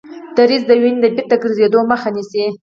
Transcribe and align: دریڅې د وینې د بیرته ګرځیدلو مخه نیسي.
دریڅې 0.35 0.65
د 0.69 0.71
وینې 0.81 0.99
د 1.01 1.05
بیرته 1.15 1.35
ګرځیدلو 1.41 1.81
مخه 1.91 2.09
نیسي. 2.15 2.43